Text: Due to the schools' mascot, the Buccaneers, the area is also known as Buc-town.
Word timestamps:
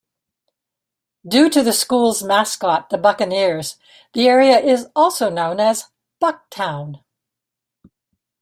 Due 1.27 1.47
to 1.51 1.61
the 1.61 1.71
schools' 1.71 2.23
mascot, 2.23 2.89
the 2.89 2.97
Buccaneers, 2.97 3.75
the 4.13 4.27
area 4.27 4.57
is 4.59 4.87
also 4.95 5.29
known 5.29 5.59
as 5.59 5.89
Buc-town. 6.19 7.03